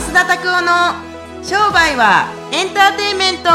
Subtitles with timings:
[0.00, 0.94] 増田拓夫の
[1.44, 3.50] 商売はエンターテインメント。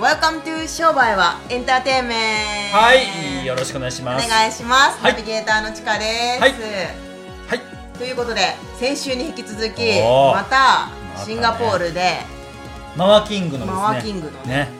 [0.00, 2.78] Welcome to 商売はエンターテインメント。
[2.78, 4.26] はい、よろしくお願いしおます。
[4.26, 5.12] 願いします、はい。
[5.12, 6.52] ナビゲーターのちかです、はい。
[6.52, 7.60] はい、
[7.98, 10.00] ということで先週に引き続き
[10.32, 10.88] また
[11.22, 12.20] シンガポールで
[12.96, 13.82] マワキングのですね。
[13.82, 14.70] マワキングのね、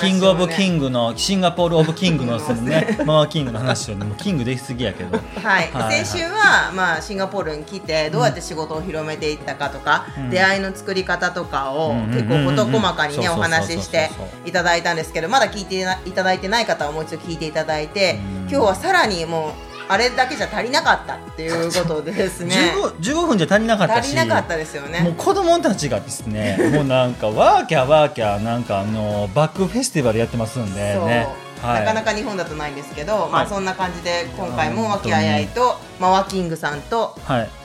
[0.00, 5.18] キングオブキグングのシンガポールオブキングの ねマワキングの話をねもうキングできすぎやけど。
[5.18, 6.04] はい、はい。
[6.04, 10.30] 先週は、まあ、シンガポールに来てどうやって仕事を広めていったかとか、うん。
[10.30, 14.10] 出会いの作り方とかをうん結構事細かにねお話しして
[14.46, 18.48] いただいたんですけどまだ聞いていただいてない方はもう一度聞いていただいてうん。
[18.50, 25.14] 今日はさらにもうあれだけじゃ足りなかったっていうことでですね 15, 15分じゃ足りなかったし足りなかったですよもうね。
[25.18, 31.26] 子供たちがですね もうなんかワーキャーワーキャーなんかあのバックフェスティバルやってますんでそうね。
[31.62, 37.59] なかなかか日本だとないんですけど、まあはいそんな感じで今回も和気あいあいとマワキングさんとはい。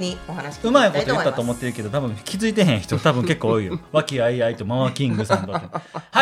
[0.00, 3.80] にお話聞うまいこと言ったと思ってるけど多分気づいてへん人多分結構多いよ。
[3.92, 5.52] 和気あいあいとマワキングさんと。
[5.52, 5.60] は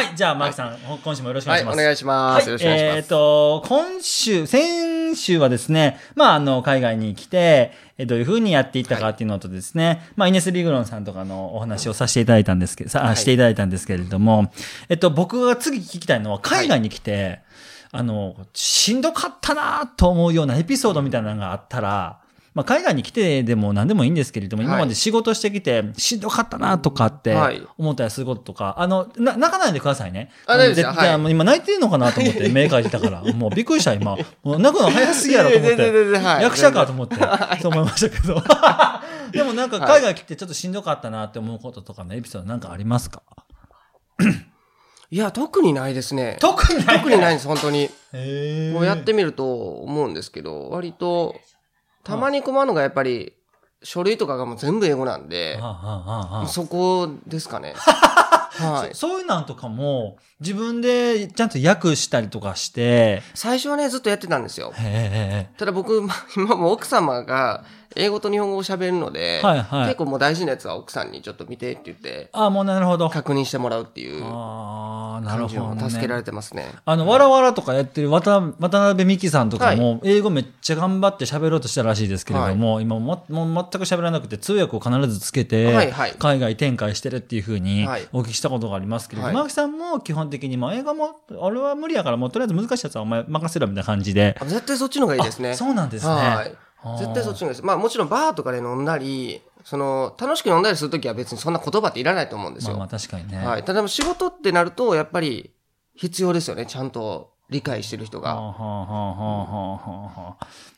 [0.03, 1.77] い、じゃあマーキさん、今週もよろしくお願いします。
[1.77, 2.47] はい、お願いします。
[2.49, 2.97] よろしくお願いします。
[2.97, 14.53] えっ、と、今週、先週はですね、まあ、あの、海外に来て、えどういうふうにやっていったかっていうのとですね、まあ、イネス・リグロンさんとかのお話をさせていただいたんですけど、さ、はいしていただいたんですけれども、
[14.89, 17.41] えっと、僕が次聞きたいのは、海外に来て、
[17.93, 22.21] あの、しんどかったなと思うようなエピソードみたいなのがあったら、
[22.57, 30.31] まあ、海外に来てでも何でもいいんですけれども、はい今まで仕事してきて、しんどかったなとかってはい思ったりすることとか、あの、な、泣かないでくださいね。
[30.47, 34.17] あ大丈夫です今泣いてるのかなと思って、目描いてたから、 もうびっくりした、今。
[34.43, 35.87] もう泣くの早すぎやろと思って。
[35.87, 37.17] い役者かと思って、
[37.61, 38.43] そう思いましたけど。
[39.33, 43.21] でもなんか海外来てちょっとしんどかったなって思うこととかのエピソードなんかありますか？
[45.11, 46.37] いや、特にないですね。
[46.41, 46.99] 特にない。
[46.99, 47.91] 特にないです、本当に。
[48.73, 51.37] もうやってみると思うんですけど、割と、
[52.07, 53.33] たまに困るのがやっぱり、
[53.83, 55.59] 書類とかがもう全部英語なんで
[56.49, 57.75] そこですかね。
[58.57, 59.09] はいそ。
[59.09, 64.73] そういうなんとかも自分でちゃんと訳したりとかして、最初はね、ずっとやってたんですよ。
[64.75, 67.65] へただ僕、ま 今もう奥様が
[67.95, 73.09] 英語と日本語を喋るので、はいはい結構もう大事なやつは奥さんにちょっと見てって言って、ああ、もうなるほど。
[73.11, 74.23] 確認してもらうっていう
[75.27, 75.77] 感じを。
[75.89, 76.67] 助けられてますね。
[76.85, 94.37] あの、わらわらとかやってる渡渡辺美樹さんとかも、英語めっちゃ頑張って喋ろうとしたらしいですけれども、今ももう全く喋らなくて通訳を必ずつけて、はいはい海外展開してるっていうふうにはいお聞きしたことがありますけれど、はいマーキさんも基本的に、まあ、映画も、俺は無理やから、もうとりあえず難しいやつはお前任せろみたいな感じで。
[94.41, 95.51] あ絶対そっちの方がいいですね。
[95.51, 96.15] あそうなんですね。
[96.99, 97.63] 絶対そっちの方がいいです。
[97.65, 102.75] まあもちろんバーとかで飲んだり、その、楽しく飲んだりするときは別にそんな言葉っていらないと思うんですよ。
[102.75, 103.45] まあまあ確かにね。
[103.45, 103.65] はい。
[103.65, 105.51] ただ仕事ってなると、やっぱり
[105.97, 106.67] 必要ですよね。
[106.67, 108.35] ちゃんと理解してる人が。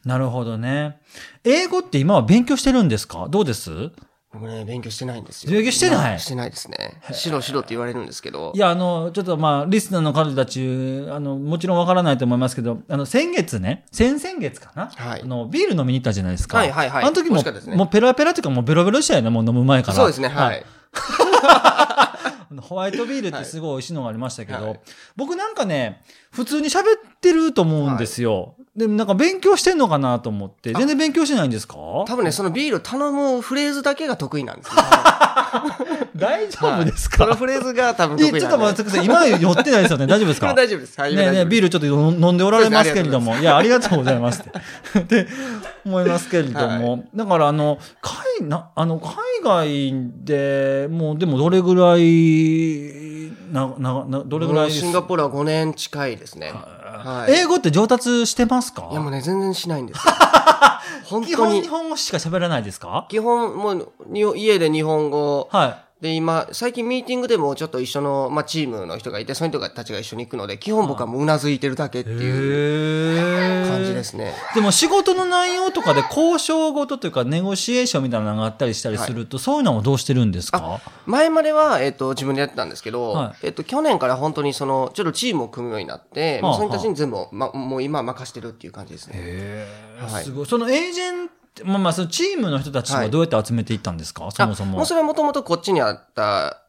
[0.06, 1.00] なるほどね。
[1.44, 3.28] 英語って今は勉強してるんですか？
[3.28, 3.90] どうです？
[4.38, 5.52] 僕ね、勉強してないんですよ。
[5.52, 6.10] 勉強してない？
[6.10, 7.00] 今してないですね。
[7.12, 8.52] しろしろって言われるんですけど。
[8.54, 14.90] いや、あの、ちょっとまあ、リスナーの方たち、あの、もちろんわからないと思いますけど、あの、先月ね、先々月かな？
[14.94, 16.58] はいあの、ビール飲みに行ったじゃないですか。
[16.58, 19.94] はいはいはいあの時も、ねもうペラペラっていうかもうベロベロしたよね、もう飲む前から。
[19.94, 20.64] そうですね、はい。
[22.60, 24.80] ホワイトビールってすごい美味しいのがありましたけど、はい
[25.16, 26.84] 僕なんかね、普通に喋っ
[27.20, 28.54] てると思うんですよ。
[28.76, 31.74] でもなんか勉強してんのかなと思って、全然勉強してないんですか？
[32.06, 34.82] 多分ね、そのビール頼むフレーズだけが得意なんですね。
[36.14, 39.04] 大丈夫ですか、そのフレーズが多分得意なんちょっと待ってください。
[39.04, 40.06] 今酔ってないですよね。
[40.08, 40.54] 大丈夫ですか？
[40.54, 41.00] 大丈夫です。
[41.00, 41.68] はい、ねえねえ、ビール。
[41.68, 44.98] ルちょっと飲んでおられますけれども、いや、ありがとうございますって。
[45.00, 45.26] って
[45.84, 47.78] 思いますけれども、だから、あの、
[48.40, 49.92] 海、な、あの、海外
[50.24, 56.52] で、もう、でも、どれぐらい、な、な、な、どれぐらい、シンガポールは5年近いですね。
[56.52, 56.78] は
[57.28, 57.32] い。
[57.32, 58.88] 英語って上達してますか？
[58.90, 60.12] いやもうね、全然しないんですよ。
[61.06, 61.68] 本当基本、日に。
[61.68, 63.06] 本語しか喋らないですか？
[63.08, 65.48] 基本、もう、に家で日本語。
[65.50, 65.87] はい。
[66.00, 74.32] で、今、最近ミーティングでもちょっと一緒の、まあ、チームの人がいて、そういう人たちが一緒に行くので、基本僕はもううなずいてるだけっていうへ感じですね。
[74.54, 80.80] でも仕事の内容とかで交渉事というかネゴシエーションみたいなのがあったりしたりすると、そういうのはどうしてるんですか？
[81.06, 89.14] 前までは、えっ、と、自分でやってたんですけど、はえっ、と、去年から本当にその、ちょっとチームを組むようになって、はあもうその人たちに全部、ま、もう今は任してるっていう感じですね。
[89.16, 89.66] へ
[90.00, 90.24] え、はい。
[90.24, 90.46] すごい。
[90.46, 94.72] そのエージェント、まあまあ、そのチームの人たちはどうやって集めていったんですか、そもそも。
[94.72, 96.62] あもうそれはもともとこっちにあった、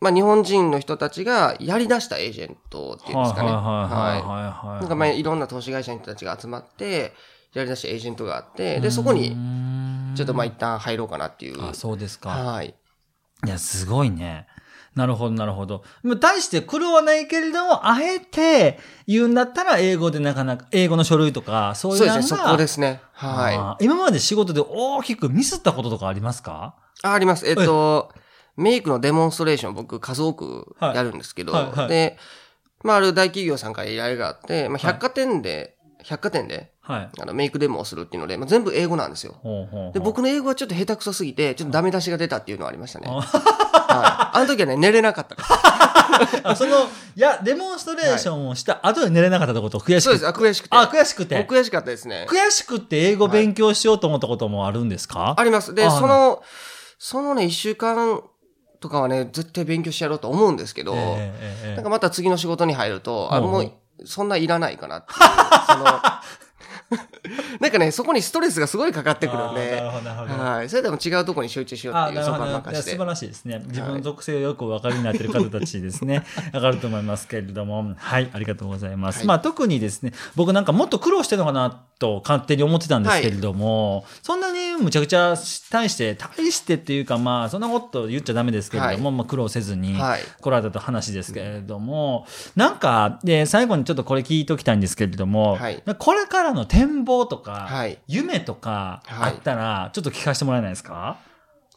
[0.00, 3.50] まあ、日本人の人たちがやり出したエージェントっていうんですかね。
[3.50, 4.80] はいはいはいはいはいはいはい。
[4.80, 7.14] なんかまあ、いろんな投資会社の人たちが集まって、
[7.54, 9.36] やり出したエージェントがあって、で、そこに、
[10.16, 11.62] ちょっとまあ一旦入ろうかなっていう。
[11.64, 12.30] あ、そうですか。
[12.30, 12.74] はい。
[13.46, 14.46] いや、すごいね。
[14.94, 15.82] なるほど、なるほど。
[16.02, 23.00] まあ対して苦労はないけれども、あえて言うんだったら英語でなかなか、英語の書類とか、そういうのがそうですね、そこですね。
[23.12, 23.84] はい。
[23.84, 26.76] 今まで仕事で大きくミスったこととかありますか？
[27.02, 27.46] ああります。
[27.48, 28.12] えっと、
[28.56, 32.16] メイクのデモンストレーション僕数多くやるんですけど、はいはいはいで、
[32.84, 37.10] まあある大企業さんから依頼があって、まあ百貨店で、百貨店ではい。
[37.18, 39.36] あのメイクデモをするっていうので、まあ、全部英語なんですよ。
[39.42, 43.06] ほうほうほうで、僕の英語はちょっと下手くそすぎて、ちょっとダメ出しが出たっていうのはありましたね。
[43.08, 43.14] あ
[43.88, 44.38] はい。
[44.38, 45.54] あの時はね、寝れなかったから。
[46.44, 46.84] あその、
[47.16, 50.00] いや、デモンストレーションをした後で寝れなかったってこと悔しくて。
[50.00, 50.26] そうです。
[50.26, 50.76] あ、悔しくて。
[50.76, 51.46] あ、悔しくて。
[51.46, 52.26] 悔しかったですね。
[52.28, 55.74] 悔しくて英語勉強しようと思ったこともあるんですか、あります。
[55.74, 56.42] で、あその、
[56.98, 58.22] そのね、一週間
[58.80, 63.72] とかはね、絶対勉強してやろうと思うんですけど、ええええええなんかまた次の仕事に入ると、あ、もう、
[64.04, 65.18] そんないらないかなっていう。
[65.66, 65.86] その、
[67.60, 70.68] なんかね、そこにストレスがすごいかかってくるんでなるほど、なるほどはい。
[70.68, 72.90] それでも違うところに集中しようあっていう、そこは任せて。
[72.90, 73.62] 素晴らしいですね。
[73.66, 76.24] 自分の属性をよくお分かりになっている方たちですね。
[76.52, 77.94] わかると思いますけれども。
[77.96, 79.18] はい、ありがとうございます。
[79.18, 85.34] はいまあ特にですね、僕なんかもっと苦労してるのかなと勝手に思ってたんですけれども、そんなにむちゃくちゃ
[85.70, 92.26] 対して、対してっていうかまあそんなこと言っちゃダメですけれども、まあ苦労せずにはい来られたと話ですけれども、
[92.56, 97.98] なんか、で、最後にちょっとこれ聞いておきたいんですけれども、はいこれからの展望とか、はい。
[98.06, 99.34] 夢とかあはい。
[99.34, 101.18] ったら、ちょっと聞かせてもらえないですか、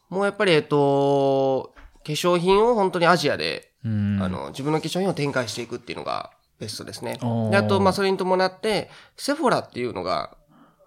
[0.10, 1.74] もうやっぱり、えっと、
[2.04, 4.20] 化粧品を本当にアジアで、うん。
[4.22, 7.20] あの、自分の化粧品を展開していくっていうのがベストですね。
[7.52, 10.36] で、あと、まあ、それに伴って、セフォラっていうのが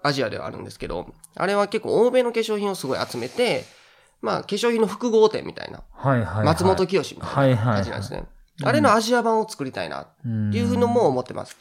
[0.02, 3.64] アジアではあるんですけど、あれは結構欧米の化粧品をすごい集めて、
[4.22, 8.24] まあ、化粧品の複合店みたいな、はいはいはい、松本清みたいな感じなんですね。
[8.62, 11.56] あれのアジア版を作りたいなっていうのも思ってます。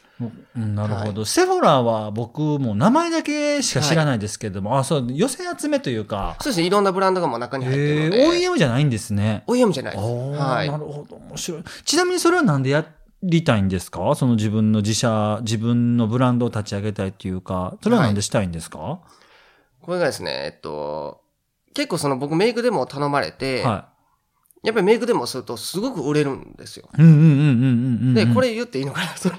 [0.56, 0.74] うん。
[0.74, 8.48] なるほど、セフォラは僕も名前だけしか知らないですけれども、あ、そう、寄せ集めというか、そうですね、いろんなブランドがもう中に入ってるえー、ので。
[8.48, 9.44] OEM じゃないんですね。
[9.46, 10.04] OEM じゃないです。
[10.04, 10.70] はい。
[10.70, 10.76] な。
[10.78, 11.64] るほど、面白い。
[11.84, 12.84] ちなみにそれはなんでや
[13.22, 14.14] りたいんですか？
[14.14, 19.00] その自分の自社、自分のブランドを立ち上げたいっていうか、それはなんでしたいんですか、
[19.82, 21.20] これがですね、えっと、
[21.74, 23.89] 結構その僕メイクデモを頼まれて、は
[24.62, 26.88] やっぱりメイクデモをするとすごく売れるんですよ。
[26.98, 27.00] い。
[27.00, 28.14] うんうんうんうんうんうん。
[28.14, 29.36] で、これ言っていいのかなその、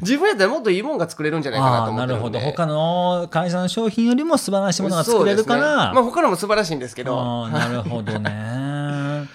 [0.00, 2.06] 自分やったらもっといいもんが作れるんじゃないかなと思って。
[2.06, 2.40] なるほど。
[2.40, 9.28] 他の会社の商品よりも素晴らしいものが作れるかそうですねら、まあ他のも素晴らしいんですけど、なるほどね。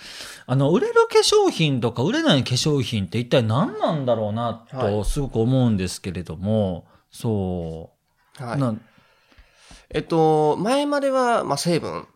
[0.47, 7.91] あの、売れる化粧品とか売れない化粧品って一体何なんだろうなはと、すごく思うんですけれども、そ
[8.39, 8.43] う。
[8.43, 8.59] はい。
[8.59, 8.73] な
[9.91, 12.07] えっと、前までは、まあ成分うん。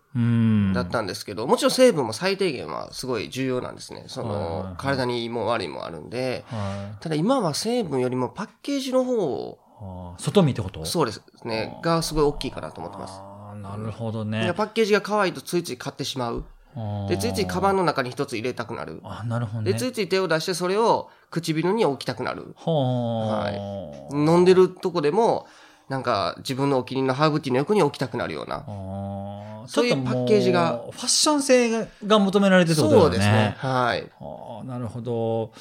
[0.74, 4.06] だったんですけど、もちろん成分も最低限はすごい重要なんですね。
[4.08, 10.86] そはいはいはいの、体にいいも悪いもあるんで、はいただ今は成分よりもパッケージの方、ああ外見ってこと？
[10.86, 13.22] そうですね、がすごい大きいかなと思ってます。
[13.62, 14.54] なるほどでね。
[14.56, 16.46] パッケージが可愛いとついつい買ってしまう。
[17.08, 17.84] で、ついついカバンの。
[17.84, 19.00] の中に一つ入れたくなる。
[19.04, 19.74] あなるほどね。
[19.74, 22.56] で、ついつい手を出してそれを唇に置きたくなる。
[22.56, 23.46] は
[24.12, 24.16] あ。
[24.16, 25.46] 飲んでるとこでも、
[25.94, 28.64] なんか自分のお気に入りのハーブティーの横に置きたくなるような。
[29.68, 33.16] そういうパッケージがファッション性が求められてるってことだよね。
[33.16, 33.56] そうですね。
[33.60, 34.68] はい。
[34.68, 35.52] なるほど。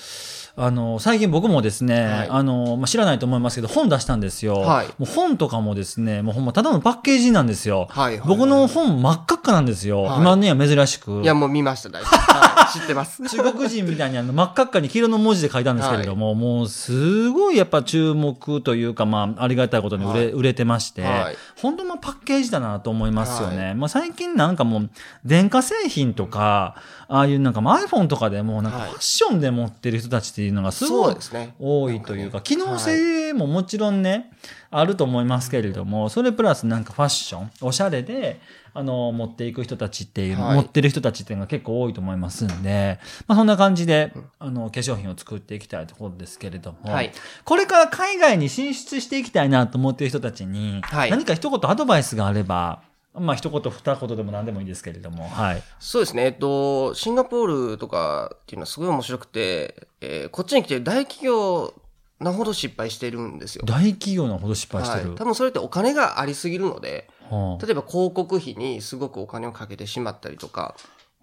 [0.56, 4.54] あの、最近僕もですね、はいあの、まあ、知らないと思いますけど、本出したんですよ。
[4.54, 7.88] はいもう本とかもですね、もうほんまただのパッケージなんですよ。
[7.90, 10.04] はいはい僕の本真っ赤っかなんですよ。
[10.04, 11.20] はい今ねは珍しく。
[11.22, 12.61] いや、もう見ました、大丈夫。
[12.78, 12.80] はい。
[12.80, 13.22] 知ってます。
[13.28, 23.74] 中国人みたいにあの真っ赤っかに黄色の文字で書いたんですけれども、もうすごいやっぱ注目というか、まあ、ありがたいことに売れ,、はい売れてまして、はい本当まあパッケージだなと思いますよね。
[23.74, 24.90] まあ最近なんかもう
[25.24, 26.76] 電化製品とか、
[27.08, 31.54] ああいうなんかまあ iPhone とかでもなんかはいファッションで持ってる人たちっていうのがすごいそうですね。
[31.60, 34.30] 多いというか、機能はい性ももちろんね、
[34.74, 38.40] あると思いますけれども、それプラスなんかファッション、おしゃれで、
[38.72, 47.12] あの、持っていく人たちっていう、はい持ってる人たちっていうのが結構多いと思いますんで、まあそんな感じで、あの、化粧品を作っていきたいところですけれども、はい
[47.44, 52.80] これから海外に進出していきたいなと思っている人たちに、はい何か一言アドバイスがあれば、
[53.14, 55.62] まあ一言二言でも何でもいいですけれども、はい。
[55.78, 56.24] そうですね。
[56.24, 61.74] えっと、シンガポールとかっていうのはすごい面白くて、えーこっちに来て大企業
[62.22, 63.64] なほど失敗してるんですよ。
[63.66, 65.08] 大企業のほど失敗してる。
[65.08, 65.18] はい。
[65.18, 70.74] 多分それってお金がありすぎるので、はあ例えば広告費にすごくお金をかけてしまったりとか、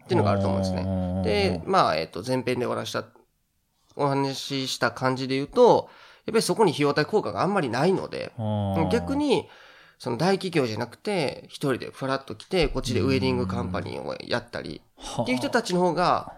[0.04, 1.22] っていうのがあると思うんですね。
[1.24, 3.06] で、まあ、えっと、前編でお話した、
[3.96, 5.90] お話しした感じで言うと、
[6.26, 9.48] やっぱりそこに費用対効果があんまりないので、はあ逆に、
[10.00, 16.34] その大企業じゃなくて、一人でフラッと来て、こっちでウェディングカンパニーをやったり、はあっていう人たちの方が、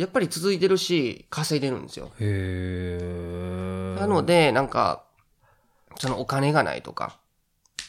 [0.00, 2.10] やっぱり続いてるし、稼いでるんですよ。
[2.18, 4.00] へえ。
[4.00, 5.04] なので、なんか、
[5.98, 7.18] そのお金がないとか、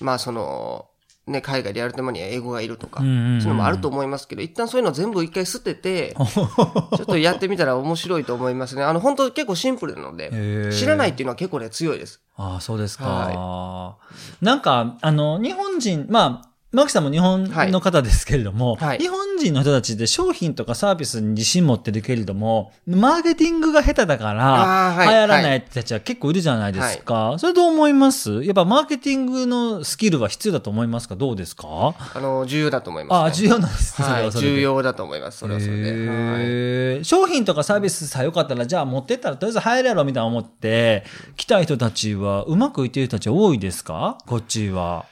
[0.02, 0.90] まあその、
[1.26, 8.84] ね、海外でやるためには英語がいるとか、そういうのもあると思いますけど、一旦そういうの全部一回捨てて、 ちょっとやってみたら面白いと思いますね。
[8.84, 12.20] あの、本当結構シンプルなので、知らないっていうのは結構ね、強いです。
[12.36, 13.06] ああ、そうですか。
[13.06, 13.98] は
[14.42, 27.36] なんか、あの、日本人、まあ、マキさんも日本の方ですけれども、はい日本人の人たちで商品とかサービスに自信持ってるけれども、マーケティングが下手だから、流行らない人たちは結構いるじゃないですか。
[27.40, 28.44] それどう思います？
[28.44, 31.16] やっぱマーケティングのスキルは必要だと思いますか？
[31.16, 31.96] どうですか？
[32.14, 33.18] あの、重要だと思います、ね。
[33.18, 34.08] ああ、重要なんですね。
[34.08, 35.40] は、はい重要だと思います。
[35.40, 37.04] それはそれで。
[37.04, 41.04] 商品とかサービスさえよかったら、じゃあ持ってったらとりあえず入れやろみたいな思って、
[41.36, 44.20] 来た人たちは、うまくいってる人たち多いですか？
[44.28, 45.06] こっちは。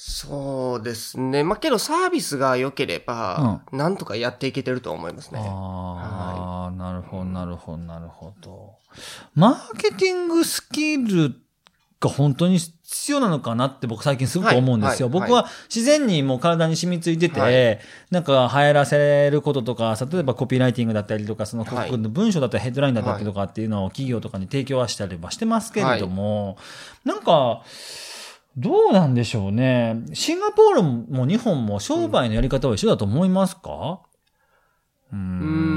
[0.00, 1.42] そうですね。
[1.42, 5.40] まあ、けどサービスが良ければ、なんとかやっていけてると思いますね。
[5.42, 8.76] ああ、なるほど、なるほど、なるほど。
[9.34, 11.34] マーケティングスキル
[11.98, 15.08] が本当に必要なのかなって僕最近すごく思うんですよ。
[15.08, 17.80] はいはい僕は自然にもう体に染みついてて、はい
[18.12, 26.56] なんか流行らせることとか、例えばコピーライティングだったりとか、そのはい広告の文章だったりヘッドラインだったりとかっていうのを企業とかに提供はしたりはしてますけれども、
[27.04, 27.64] なんか、
[28.60, 30.02] どうなんでしょうね。
[30.12, 34.00] シンガポールも日本も商売のやり方は一緒だと思いますか？
[35.12, 35.74] うん。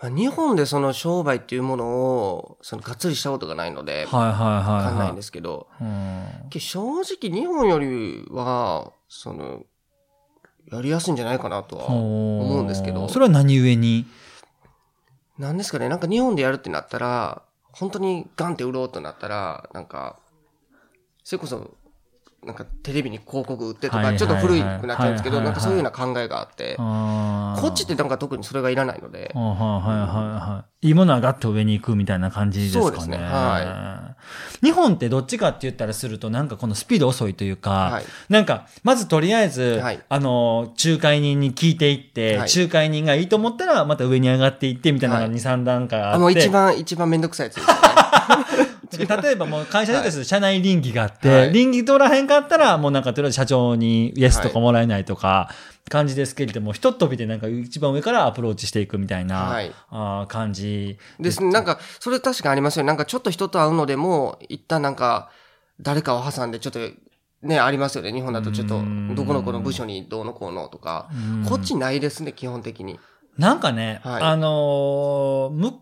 [0.00, 4.74] まあ日本でその商売っていうものを、そのがっつりしたことがないので、はいはいはい、はい。
[4.74, 9.62] わかんないんですけど、うんけ正直日本よりは、その、
[10.70, 14.06] やりやすいんじゃないかなとは思うんですけど、それは何故に？
[15.36, 17.42] なんですかね、なんか日本でやるってなったら、
[17.72, 20.20] 本当にガンって売ろうとなったら、なんか、
[21.24, 21.74] それこそ、
[22.44, 29.30] なんかテレビに広告売ってとか、ちょっと古いくなっちゃうんですけど、なんかそういうような考えがあって、こっちってなんか特にそれがいらないので。
[29.32, 30.88] あ、はいはいはいはい。
[30.88, 30.94] いい。
[30.94, 32.84] ものはガッと上に行くみたいな感じですかね。
[32.84, 34.16] そうですねは
[34.60, 38.04] 日本ってどっちかって言ったらすると、なんかこのスピード遅いというか、はい。
[38.28, 40.00] なんか、まずとりあえず、はい。
[40.08, 42.50] あの、仲介人に聞いていって、はい。
[42.52, 45.36] 仲介人がいいと思ったら、また上に上がっていって、みたいなのがはい。
[45.36, 46.16] 2、3段階あって。
[46.16, 48.71] あ、もう一番、一番めんどくさいやつですよね。
[48.98, 55.50] 例えばもう会社でです社内倫理があって、はい倫理通らへんかったら、もうなんかとりあえず社長にイエスとかもらえないとか、
[55.88, 61.50] 感じですけれども、ひとっ飛びでなんか一番上からアプローチしていくみたいな、はいあー感じですね。
[61.50, 62.88] なんか、それ確かありますよね。
[62.88, 65.30] なんかちょっと人と会うのでも、一旦なんか、
[65.80, 66.78] 誰かを挟んでちょっと、
[67.42, 68.12] ね、ありますよね。
[68.12, 71.44] 日本だとちょっとうん、どこのこの部署にどうのこうのとかうん。
[71.44, 73.00] こっちないですね、基本的に。
[73.36, 75.74] なんかね、はいあのーむ、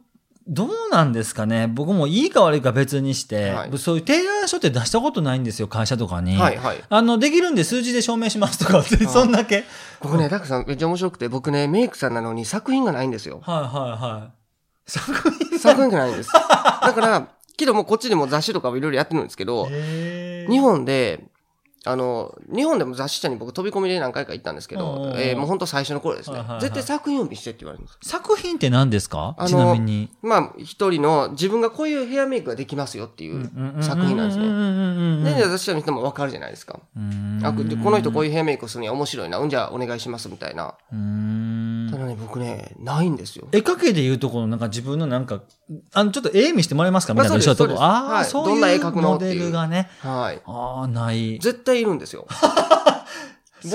[0.51, 6.37] どうなんですかね僕もいいか悪いか別にして、はいそういう提案書って出したことないんですよ、会社とかに。
[6.37, 6.85] はい、はい。
[6.89, 9.65] あの、できるんで数字で証明しますとかって、そんだけ。
[10.01, 13.41] 僕ね、ダクさんめっちゃ面白くて、僕ね、メイクさんなのに作品がないんですよ。
[13.45, 14.91] はいはいはい。
[14.91, 16.33] 作品作品がないんです。
[16.33, 21.23] だから、けどもうこっちでも雑誌とかもいろいろやってるんですけど、日本で、
[21.87, 26.61] あの、日本でも雑誌社に僕飛び込みで何回か行ったんですけうんうんうん、どえーもう本当最初の頃ですねはいはいはい。
[26.61, 27.99] 絶対作品を見せてって言われるんです。
[28.03, 29.35] 作品って何ですか？
[29.39, 30.11] あのちなみに。
[30.23, 35.33] まあ、一人の自分がこういうヘアメイクができますよっていう作品なんですね。
[35.33, 36.81] ねで、雑誌社の人もわかるじゃないですか。
[37.43, 39.39] あでこの人こういうヘアメイクをするには面白いな。
[39.39, 40.75] うんじゃあお願いしますみたいな。
[41.91, 43.49] ただね、僕ね、ないんですよ。
[43.53, 45.41] 絵描けでいうとこのなんか自分のなんか、
[45.93, 47.15] あの、ちょっと絵見してもらえますか？
[47.15, 49.91] みまあたいなああ、はいそうどんな絵描いうモデルがね。
[50.01, 50.41] はい。
[50.47, 51.39] ああ、ない。
[51.41, 52.27] 絶対いるんですよ。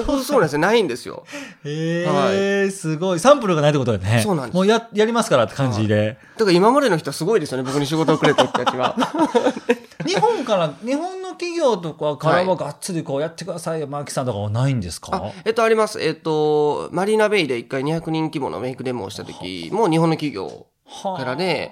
[0.07, 0.60] 僕そうなんですよ。
[0.60, 1.25] ないんですよ。
[1.63, 3.19] へえ、すごい。
[3.19, 4.22] サンプルがないってことだよね。
[4.24, 6.17] そうなんですもうや、やりますからって感じで。
[6.38, 7.63] だから今までの人はすごいですよね。
[7.63, 8.95] 僕に仕事をくれた人たちは。
[10.06, 15.10] 日本から、 日本の企業とかからはがっつりこうやってくださいよ、マーキさんとかはないんですか？
[15.14, 16.02] あ、えっと、あります。
[16.02, 21.72] えっと、マリーナベイで一回200人規模のメイクデモをした時も日本の企業はあからで、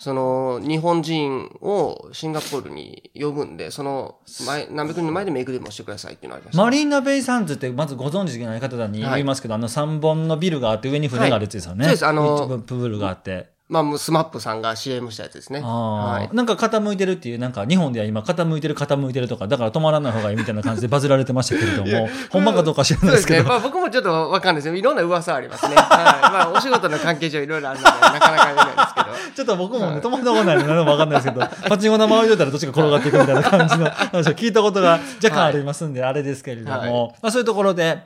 [0.00, 6.62] その、日本人をシンガポールに呼ぶんで、その、前、何百人の前でメイクデモをしてくださいっていうのがありました。
[6.62, 11.86] マリーナベイサンズって、まずご存知ない方に言いますけど、あの3本のビルがあって、上に船があるやつですよね。
[11.86, 13.53] はいそうですあのプールがあって。
[13.82, 15.60] まあ、 SMAP さんが CM したやつですね。
[15.60, 16.36] はい。
[16.36, 23.42] なんか傾いてるっていう、なんか日本では今傾いてる傾いてるとか、だから泊まらない方がいいみたいな感じでバズられてましたけれども、ほんまかどうか知らないでけど。
[23.42, 23.42] そうですすね。
[23.42, 24.74] まあ僕もちょっとわかんないですよ。
[24.74, 25.74] いろんな噂ありますね。
[25.76, 25.84] はい。
[26.32, 29.34] まあ お仕事の関係上いろいろあるので、なかなか言えないですけど。
[29.34, 37.98] ちょっと僕もね、止まったことないので何でもわかんないですけど、 パチンコ玉置いといたらどっちが転がっていくみたいな感じの 話を聞いたことが若干ありますんで、あれですけれども、はいまあそういうところで、はい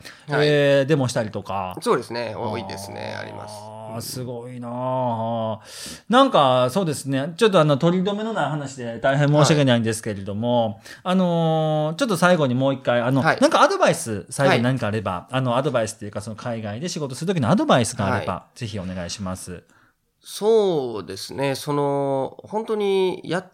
[0.42, 1.76] えーデモしたりとか。
[1.80, 2.34] そうですね。
[2.36, 3.16] 多いですね。
[3.20, 3.77] あります。
[3.94, 5.60] あーすごいなあ
[6.08, 7.34] なんか、そうですね。
[7.36, 13.40] ちょっとあの、取り留めのない話で大変申し訳ないんですけれども、あのーちょっと最後にもう一回、あの、はい。
[13.40, 14.62] なんかアドバイス、最後にはい。
[14.62, 19.62] 何かあれば、あの、アドバイスっていうか、その海外で仕事するときのアドバイスがあれば、はぜひお願いします。
[20.20, 21.54] そうですね。
[21.54, 23.52] その、本当にやっ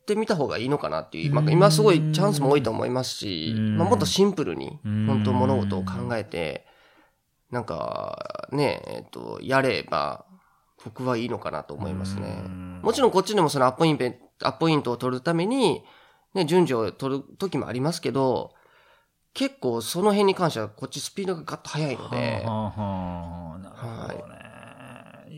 [0.00, 3.76] ってみた方がいいのかなっていう、まあ、うん今すごいチャンスも多いと思いますし、うん。
[3.76, 5.06] まあ、もっとシンプルにうん。
[5.06, 6.66] 本当物事を考えて、
[7.50, 10.24] なんかね、えっと、やれば
[10.84, 12.42] 僕はいいのかなと思いますね。
[12.82, 14.04] もちろんこっちでもそのアポイント、
[14.42, 15.82] アポイントを取るために、
[16.34, 18.54] ね、順序を取る時もありますけど、
[19.34, 24.34] 結構その辺に関してはこっちスピードがガッと速いので、はあはあはあなるほどね。
[24.36, 24.39] い、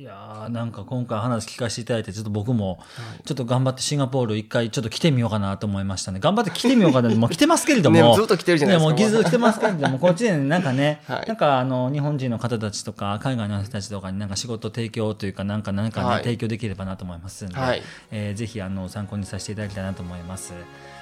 [0.00, 2.78] やーなんか今回話聞かせていただいて、ちょっと僕も、
[3.26, 6.20] ちょっと頑張ってシンガポール一回ちょっと来てみようかなと思いましたね。
[6.20, 7.10] 頑張って来てみようかな。
[7.14, 7.96] もう来てますけれども。
[7.96, 20.54] ねずっと来てるじゃないですかやもうずっと来てますけれども、 こっちでなんかね、はいなんかあの、日本人の方たちとか、海外の人たちとかになんか仕事提供というか、なんかなんかね、はい提供できればなと思いますんで、はいえーぜひあの、参考にさせていただきたいなと思います。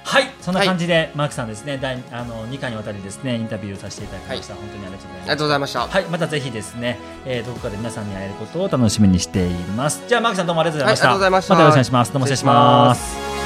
[0.03, 4.55] はい、そんな感じで、マークさんですね、第あの2回にわたりですね、インタビューさせていただきました。
[4.55, 5.21] 本当にありがとうございます。
[5.21, 5.87] ありがとうございました。
[5.87, 10.03] はい、またぜひですね、えー、どこかで皆さんに会えることを楽しみにしています。
[10.07, 11.07] じゃあ、マークさんどうもありがとうございました。
[11.07, 12.13] はいありがとうございましたまたよろしくお願いします。
[12.13, 13.40] どうも失礼します。